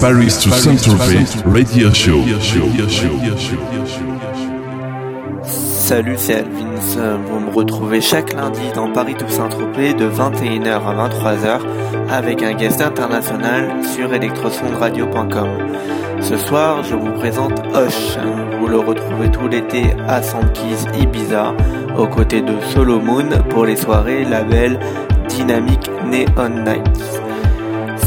[0.00, 2.20] Paris to Saint-Tropez Radio Show.
[5.42, 7.18] Salut, c'est Alvins.
[7.28, 11.60] Vous me retrouvez chaque lundi dans Paris to Saint-Tropez de 21h à 23h
[12.12, 15.48] avec un guest international sur electrosondradio.com.
[16.20, 18.18] Ce soir, je vous présente Hosh.
[18.60, 21.54] Vous le retrouvez tout l'été à Sandkeys Ibiza
[21.98, 24.78] aux côtés de Solomon pour les soirées label
[25.28, 27.27] Dynamic Neon Nights.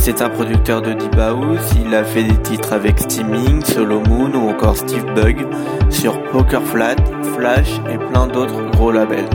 [0.04, 4.50] C'est un producteur de deep house, il a fait des titres avec Steaming, Solomon ou
[4.50, 5.46] encore Steve Bug
[5.92, 6.96] sur Poker Flat,
[7.38, 9.30] Flash et plein d'autres gros labels.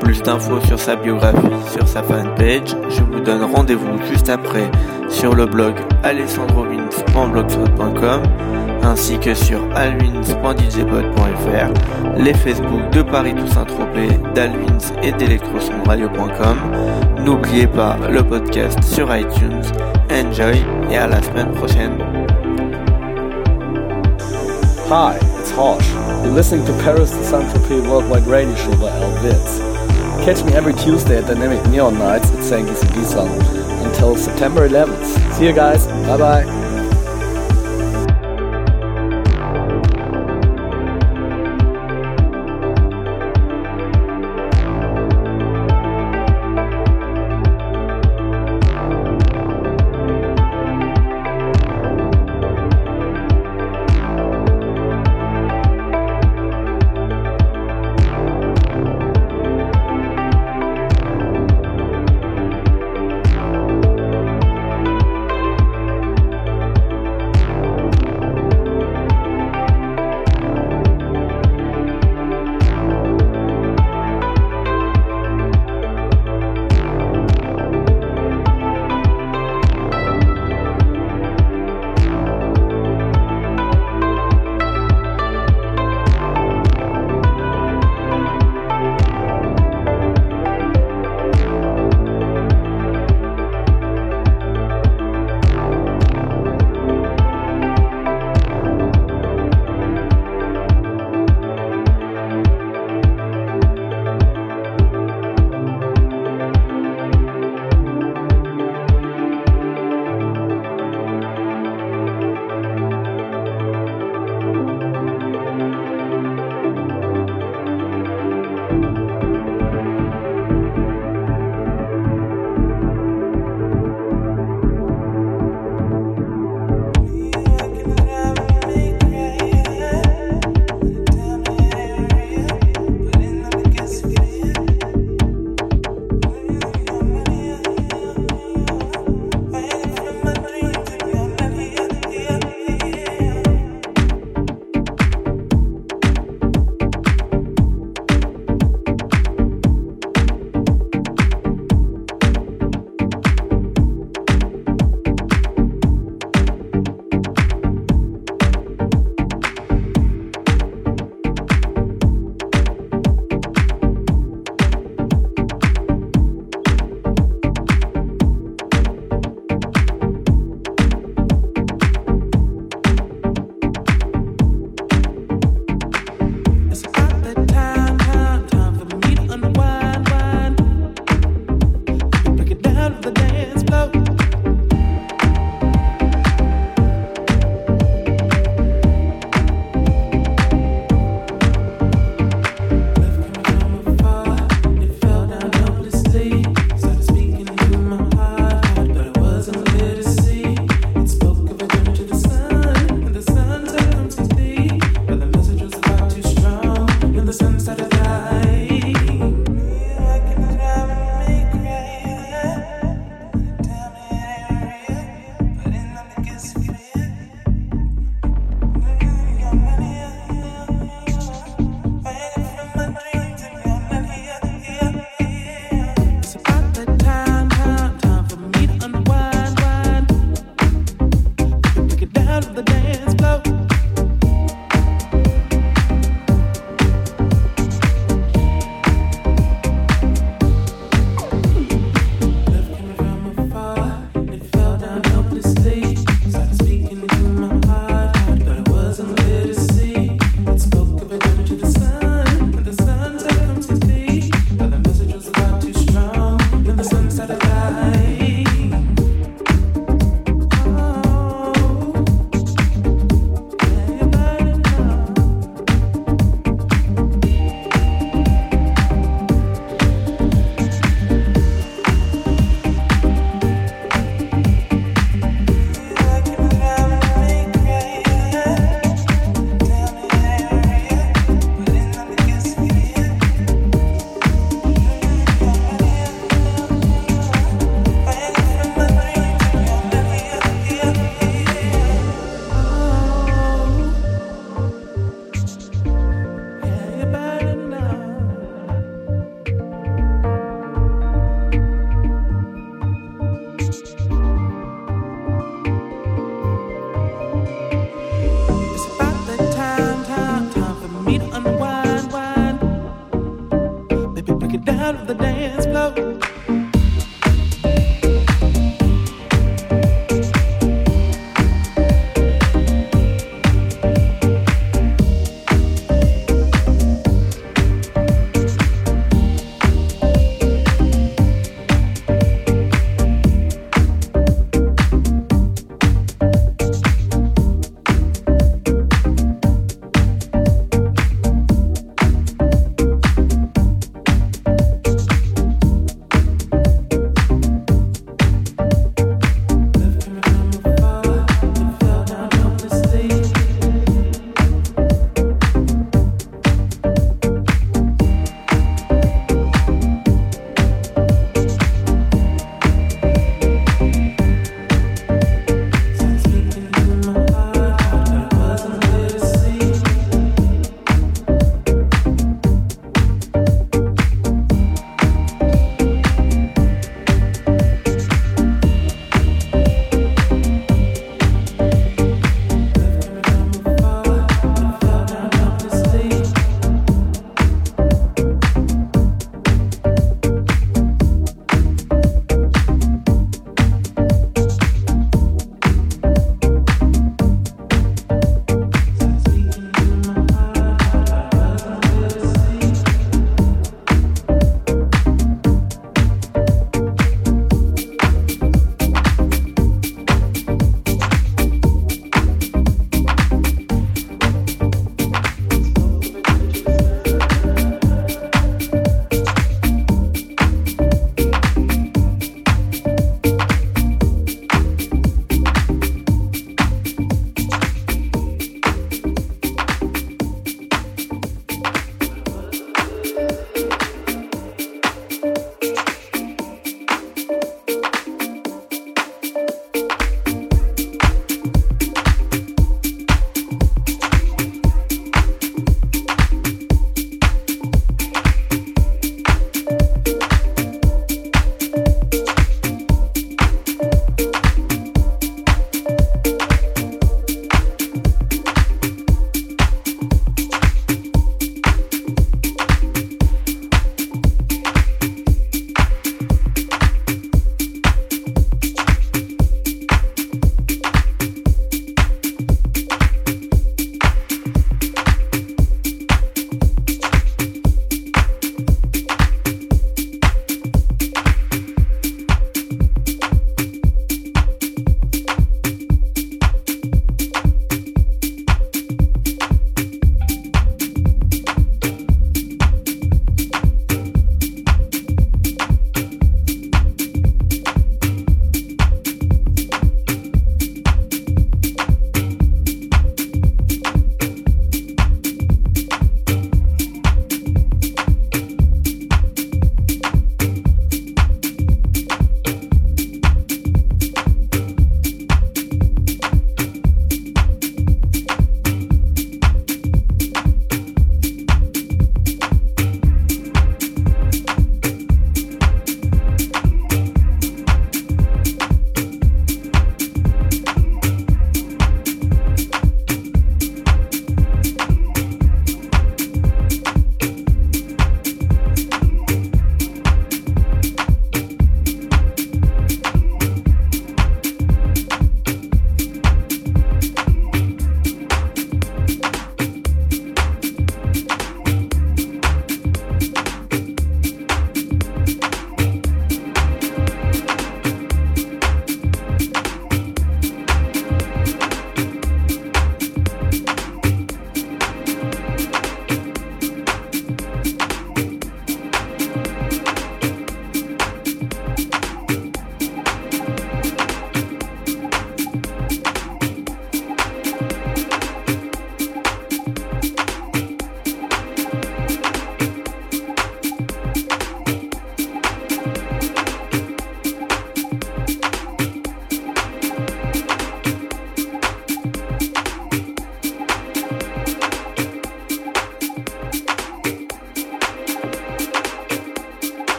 [0.00, 1.36] Plus d'infos sur sa biographie,
[1.70, 4.70] sur sa fanpage, je vous donne rendez-vous juste après
[5.10, 8.22] sur le blog alessandrovins.blogspot.com
[8.86, 16.56] ainsi que sur alwins.djpod.fr, les Facebook de Paris Toussaint Tropez, d'Alwins et d'electrosondradio.com.
[17.24, 19.62] N'oubliez pas le podcast sur iTunes.
[20.10, 21.98] Enjoy et à la semaine prochaine.
[24.88, 25.88] Hi, it's Hosh.
[26.22, 29.60] You're listening to Paris to Saint-Tropez Worldwide Radio Show by Al Vitz.
[30.24, 33.26] Catch me every Tuesday at Dynamic Neon Nights at Sankey's Ibiza
[33.84, 35.06] until September 11th.
[35.34, 35.86] See you guys.
[36.06, 36.65] Bye bye.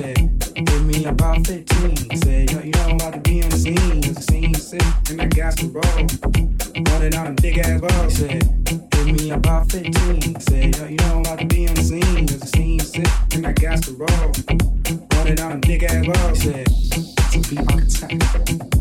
[0.00, 1.96] said, give me about 15.
[2.22, 4.02] Said, yo, you know I'm about to be on the scene.
[4.02, 6.18] Cause the scene sick, and I got some balls.
[6.90, 8.10] Wanted on a big ass ball.
[8.10, 10.40] Said, give me about 15.
[10.40, 12.26] Said, yo, you know I'm about to be on the scene.
[12.28, 14.44] Cause the scene sick, and I got some balls.
[15.16, 16.34] Wanted on a big ass ball.
[16.34, 16.66] Said,
[17.32, 18.77] to be on attack.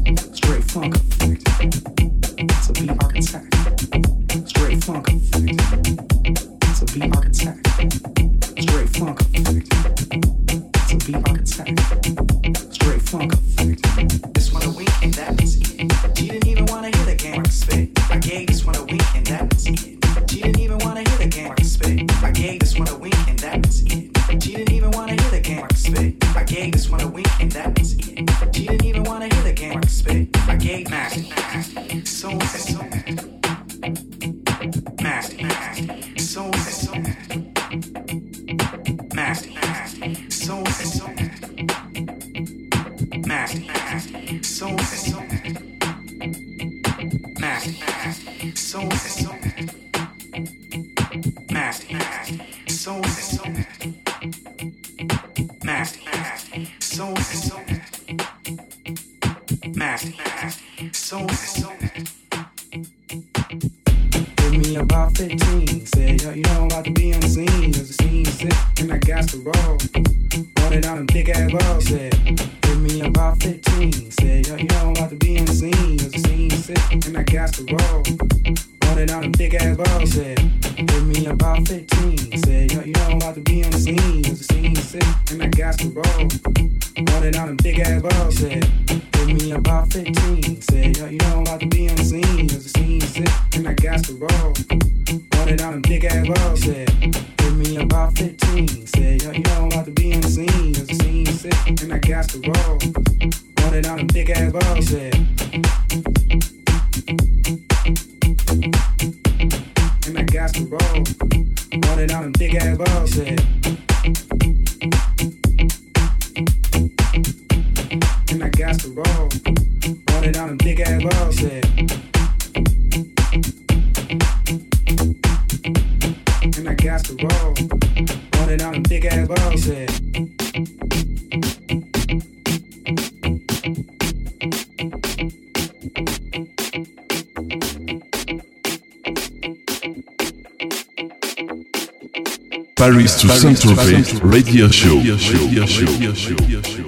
[143.77, 144.97] Sophie Radio Show.
[144.97, 145.37] Radio Show.
[145.37, 145.85] Radio Show.
[145.85, 146.86] Radio Show.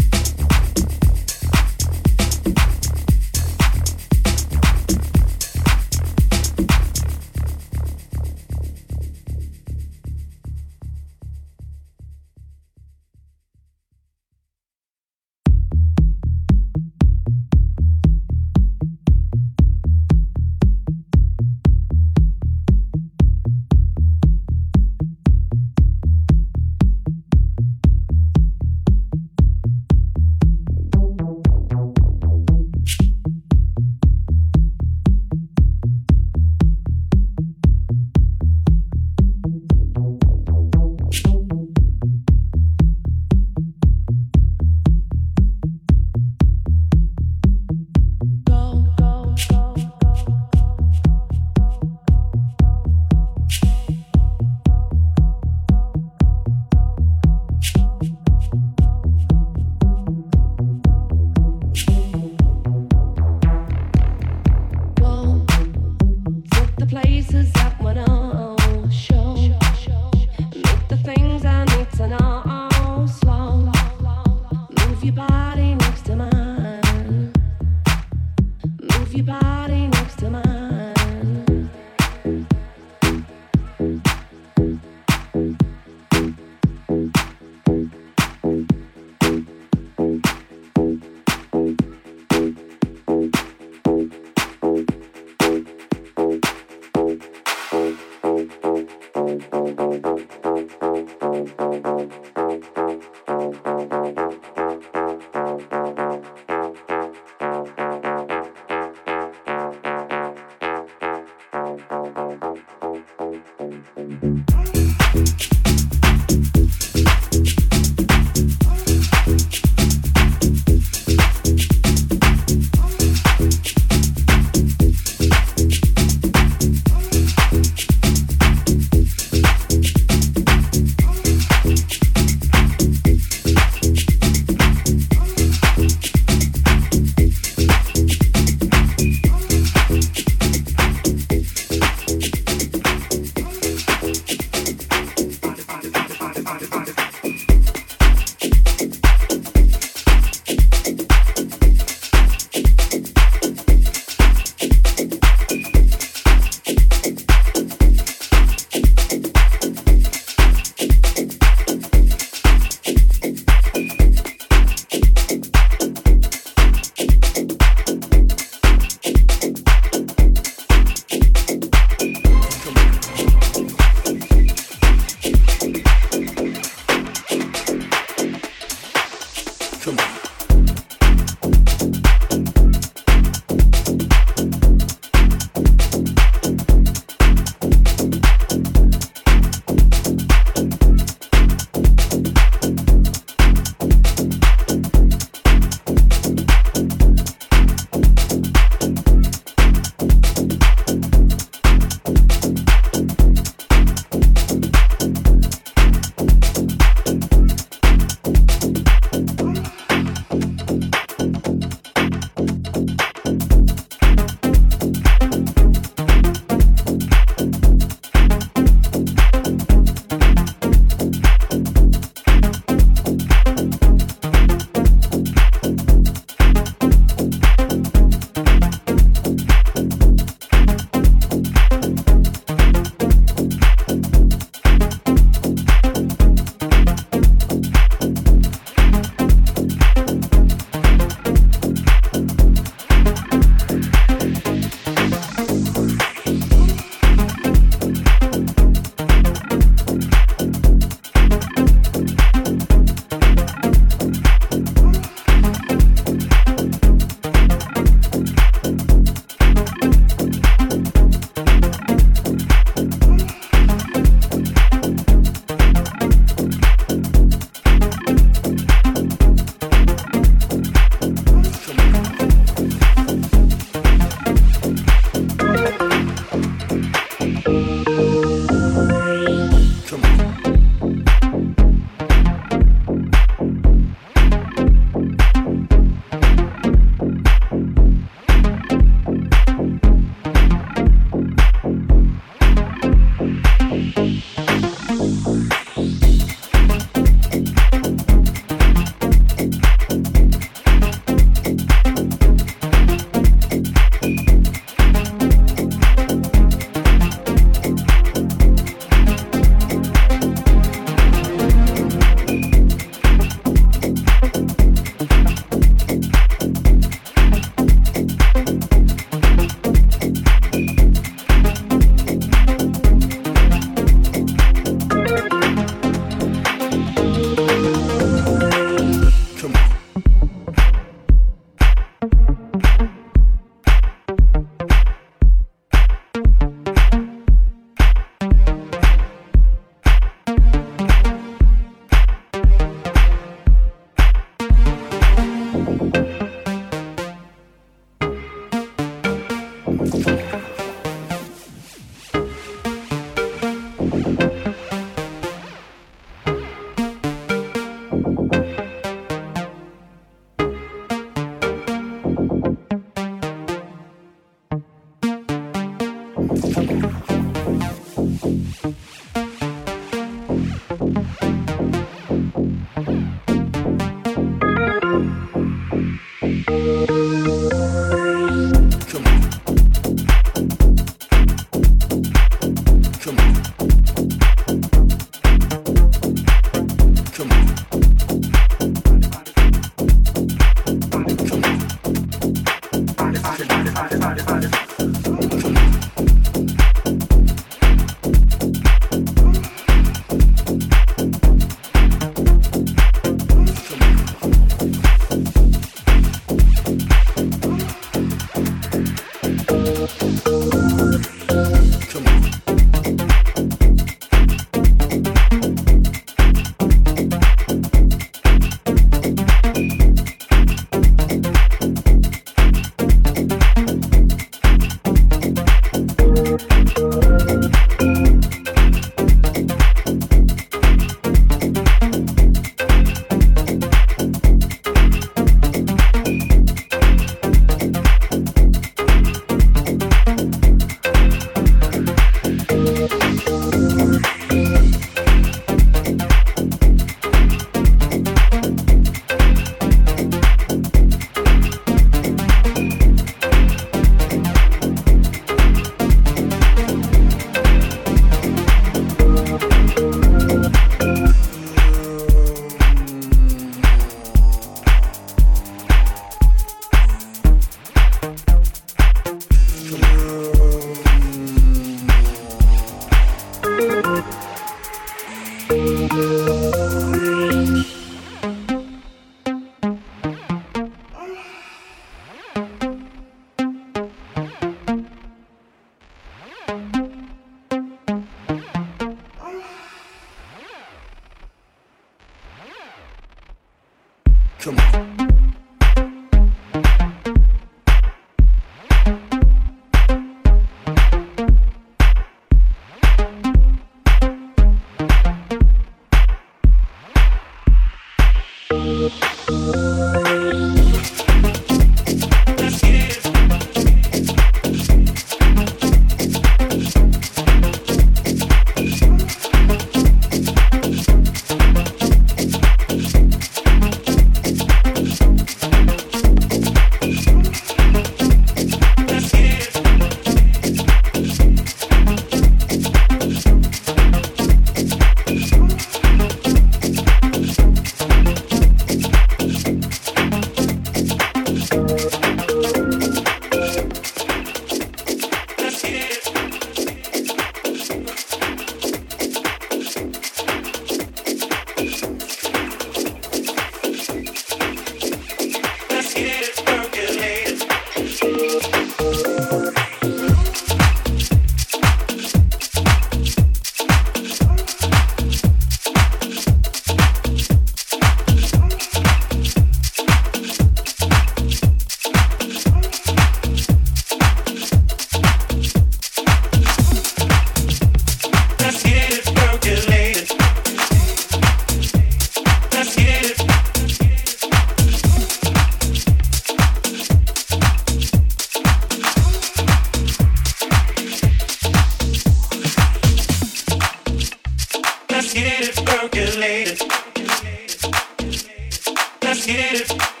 [599.61, 600.00] It's.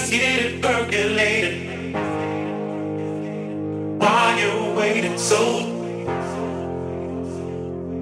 [0.00, 1.94] just get it percolated
[4.00, 5.18] while you're waiting.
[5.18, 5.58] So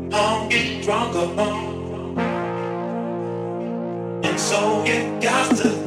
[0.08, 2.18] long get drunk upon,
[4.24, 5.77] and so it got to.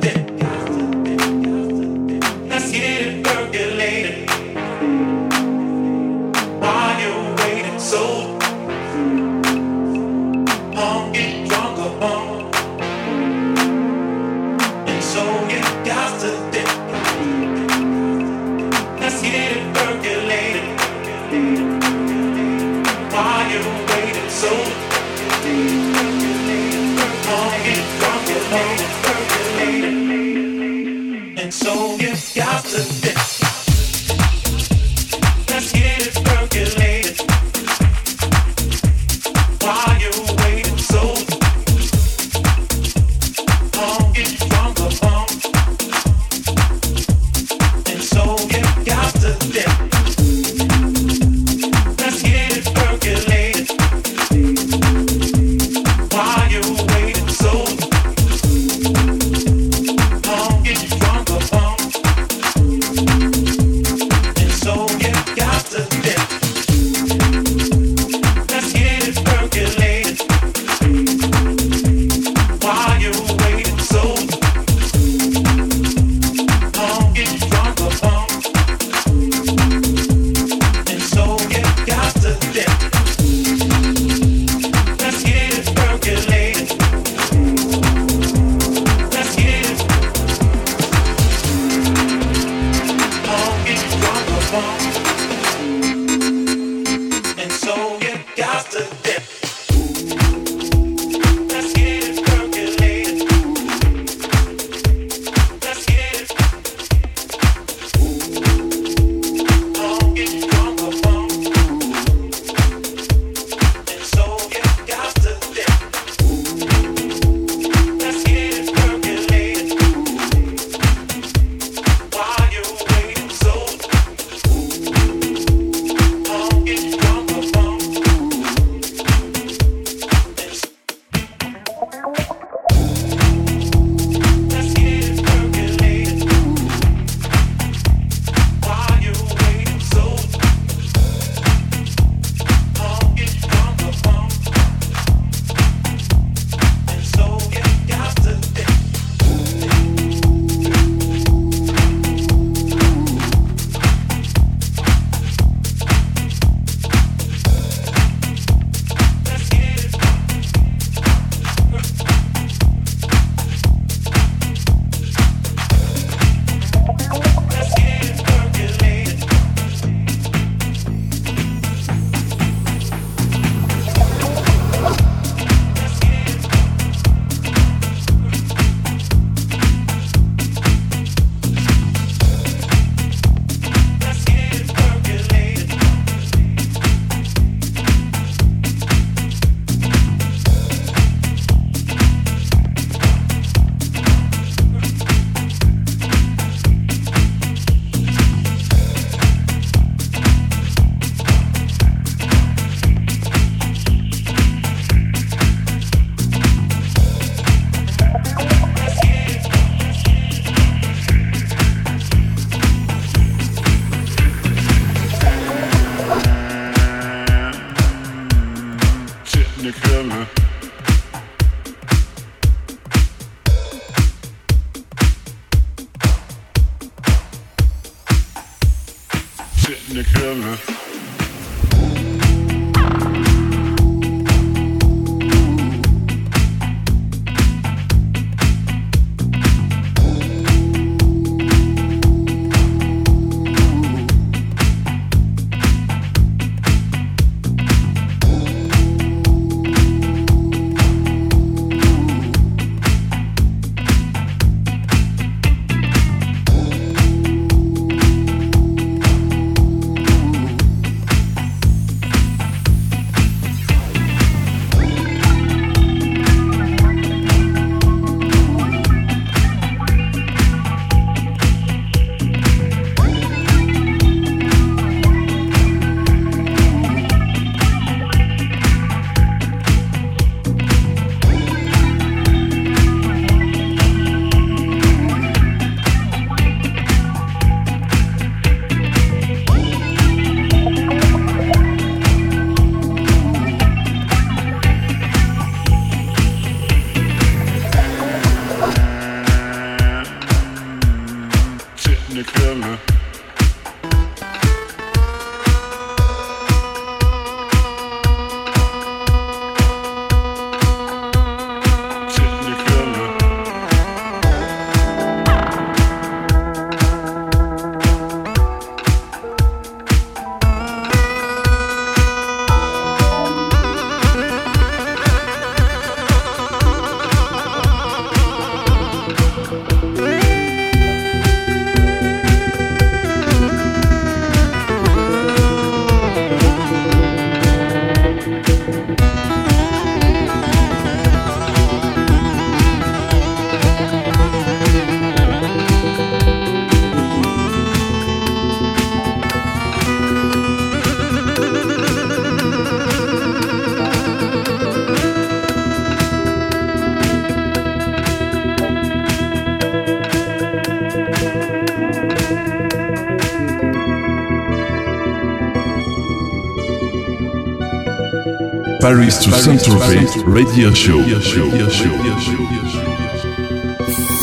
[368.91, 370.99] Paris to Saint-Tropez Radio Show.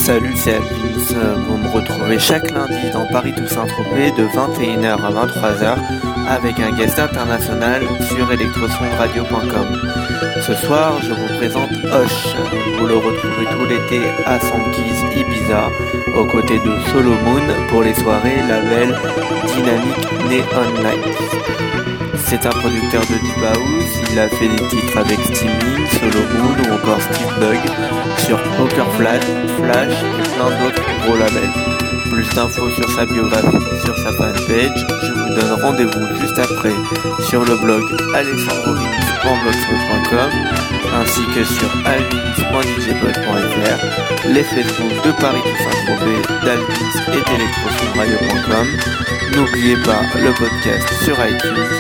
[0.05, 1.41] Salut, c'est Alvins.
[1.49, 5.79] Vous me retrouvez chaque lundi dans Paris to Saint-Tropez de 21h à 23h
[6.29, 10.08] avec un guest international sur electrosondradio.com.
[10.41, 12.35] Ce soir, je vous présente Hoche.
[12.79, 15.71] Vous le retrouvez tout l'été à Sankeys Ibiza
[16.15, 18.97] aux côtés de Solomon pour les soirées label
[19.47, 19.97] Dynamic
[20.29, 21.19] Neon Lights.
[22.27, 26.57] C'est un producteur de Deep House, il a fait des titres avec Steaming, Solo Moon
[26.69, 27.61] ou encore Steve Bug
[28.19, 29.25] sur Poker Flash,
[29.57, 31.68] Flash et plein d'autres gros labels.
[32.19, 36.75] Plus d'infos sur sa biographie, sur sa fanpage, je vous donne rendez-vous juste après
[37.21, 40.31] sur le blog alexandrovins.blogspot.com
[40.97, 48.67] ainsi que sur alvins.djpod.fr, les Facebook de Paris Saint-Tropez, d'Alvins et d'Electrosonradio.com.
[49.37, 51.71] N'oubliez pas le podcast sur iTunes.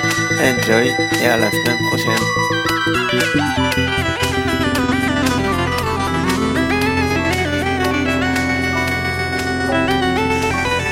[0.40, 2.22] Enjoy et à la semaine prochaine.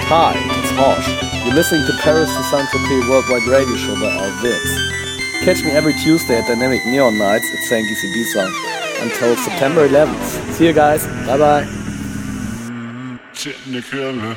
[0.08, 1.08] Hi, it's Hosh.
[1.44, 5.42] You're listening to Paris to Saint-Tropez Worldwide Radio Show by Al Vitz.
[5.42, 10.52] Catch me every Tuesday at Dynamic Neon Nights at Sankey's Ibiza until September 11th.
[10.52, 11.04] See you guys.
[11.26, 11.64] Bye bye.
[13.34, 14.36] Technicolor.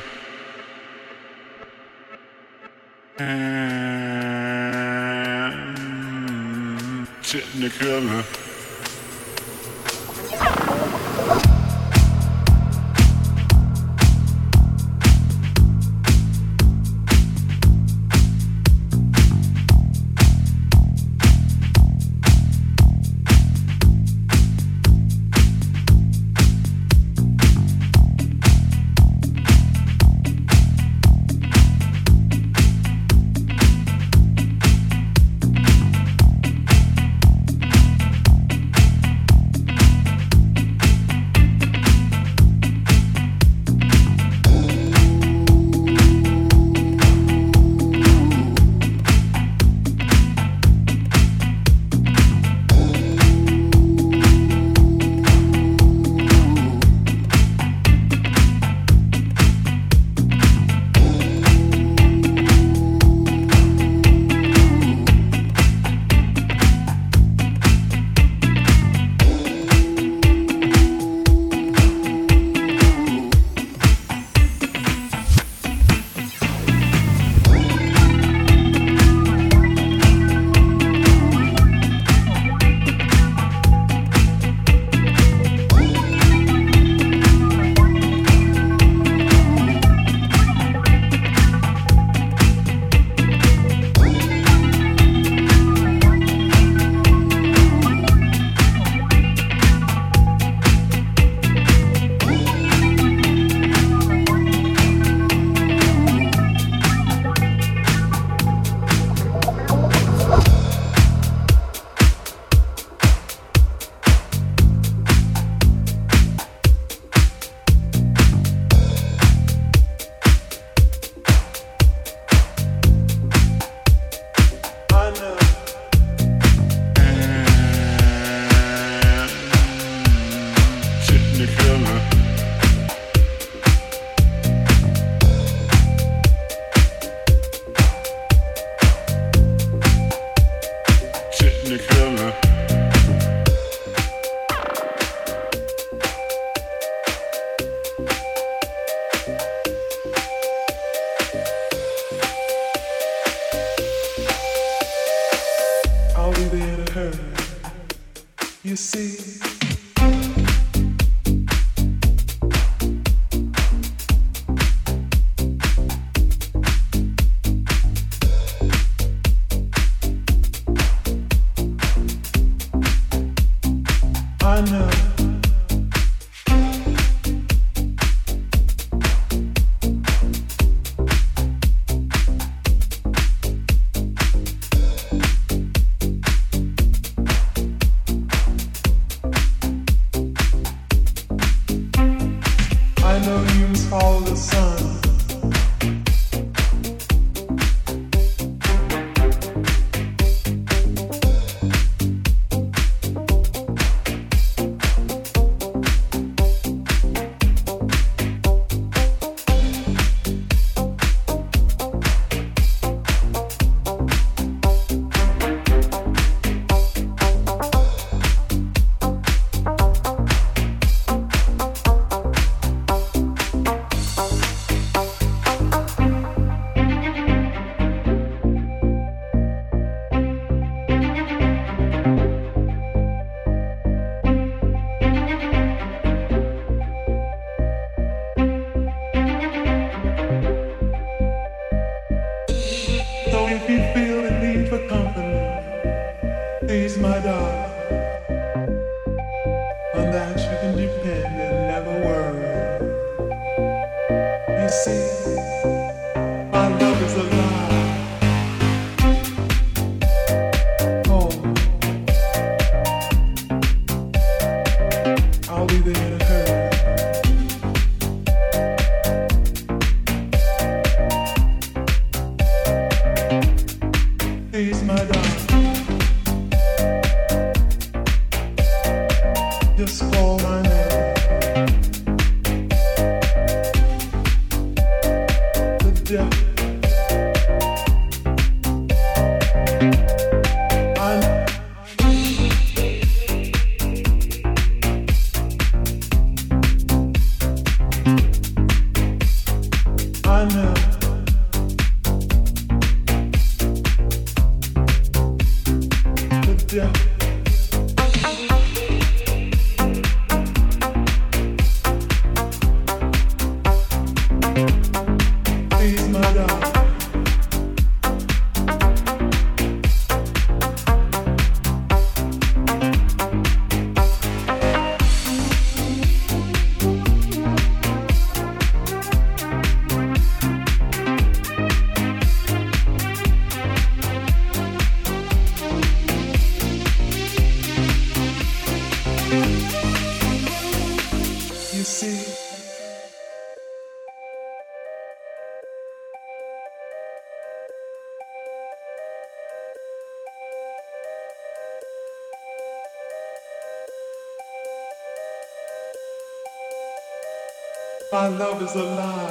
[358.38, 359.29] Love is alive.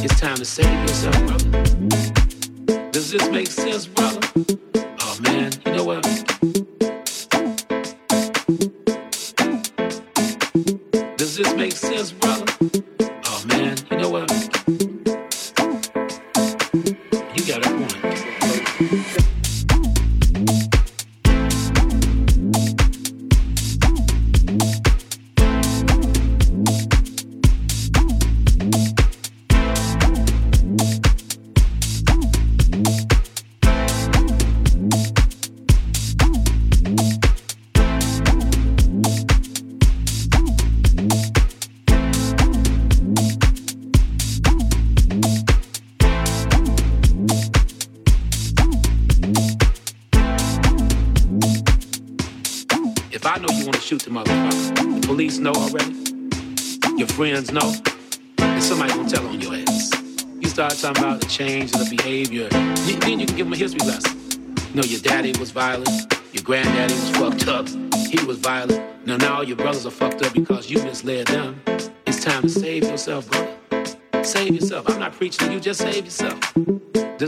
[0.00, 1.50] It's time to save yourself, brother.
[2.90, 4.20] Does this make sense, brother?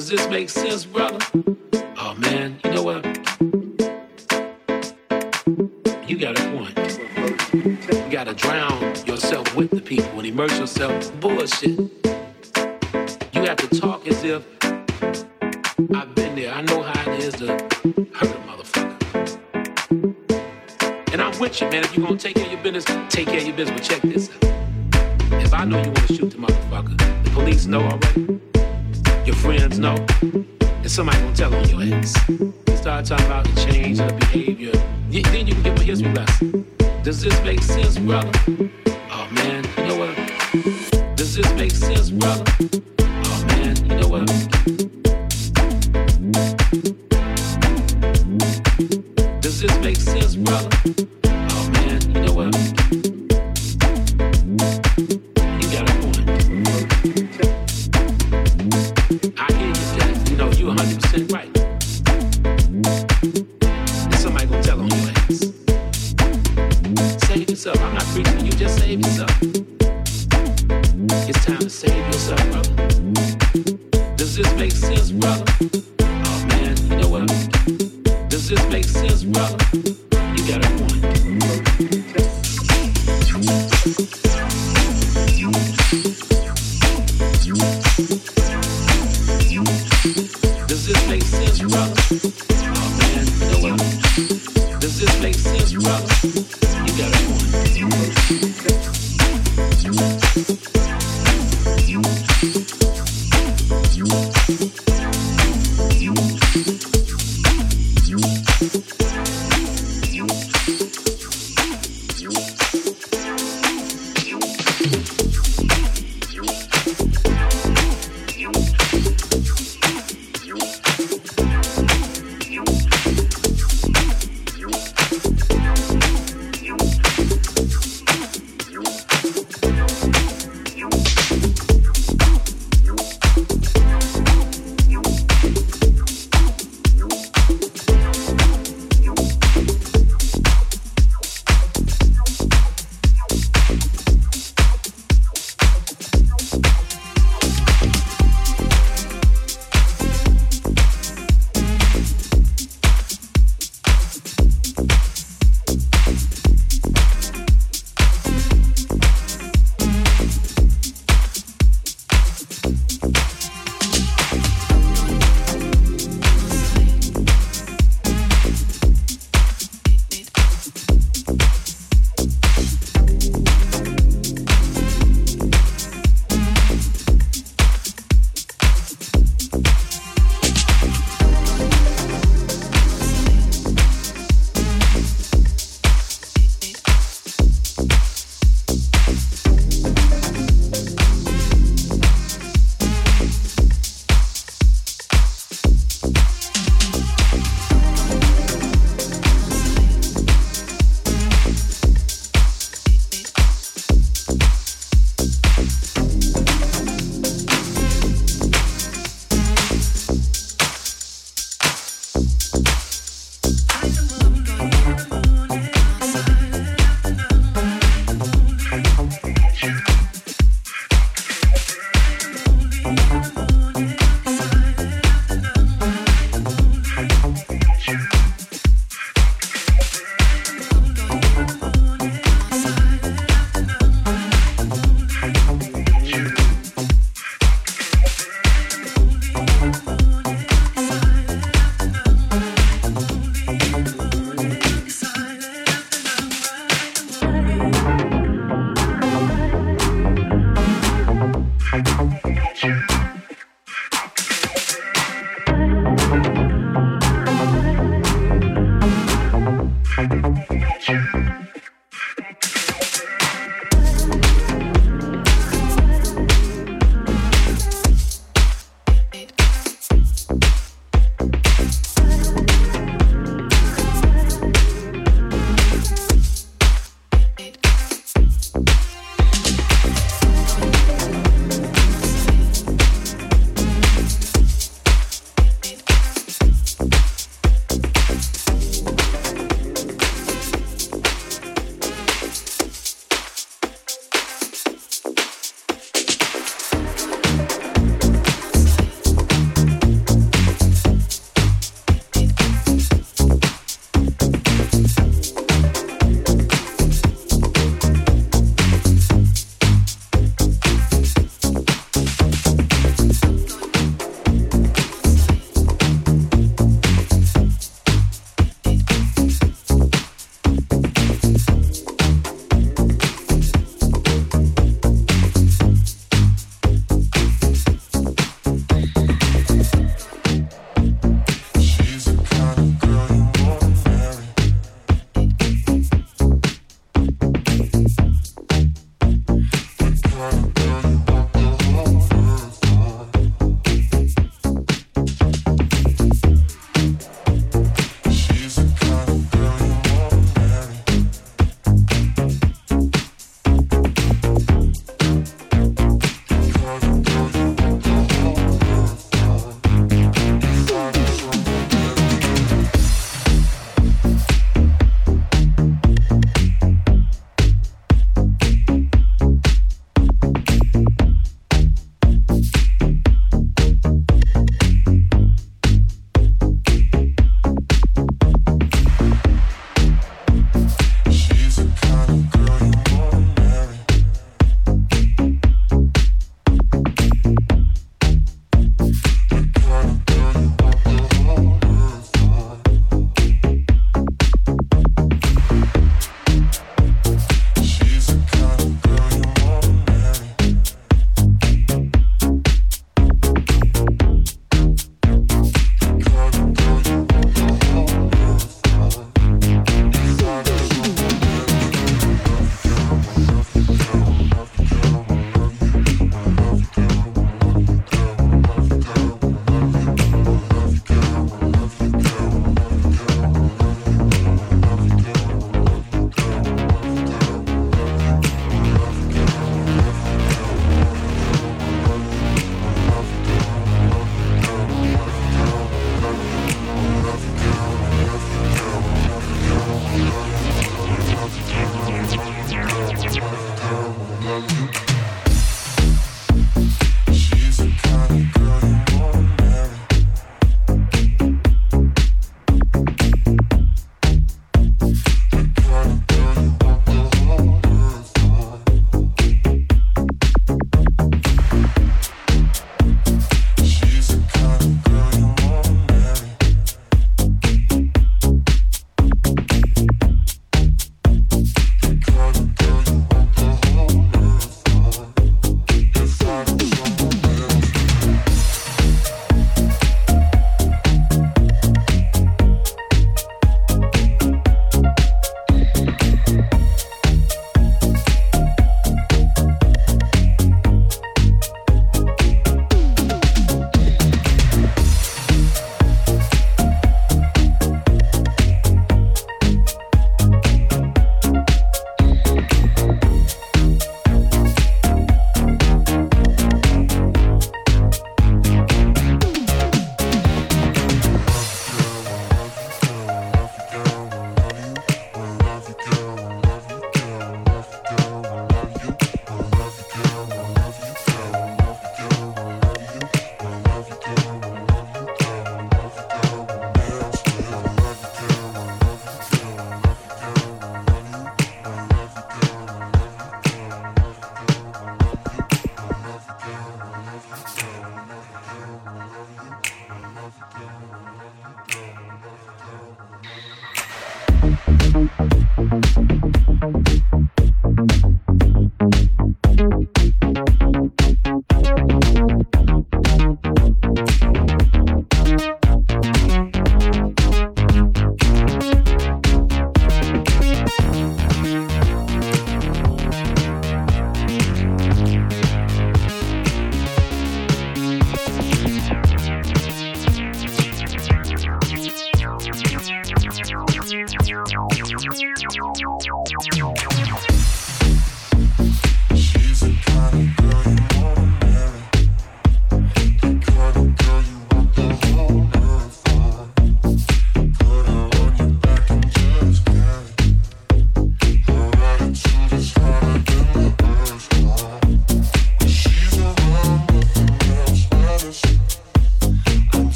[0.00, 1.18] Does this make sense, brother?
[1.98, 3.04] Oh man, you know what?
[6.08, 6.74] You got a point.
[7.52, 12.09] You gotta drown yourself with the people and immerse yourself bullshit.
[31.00, 32.04] somebody gonna tell your.
[32.76, 34.72] Start talking about the change of behavior.
[35.10, 36.66] Y- then you can history lesson.
[37.02, 38.30] Does this make sense, brother?
[39.10, 41.16] Oh man, you know what?
[41.16, 42.59] Does this make sense, brother?